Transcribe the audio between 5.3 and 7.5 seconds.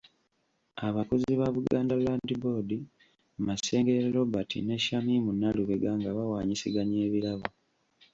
Nalubega nga bawaanyisiganya ebirabo.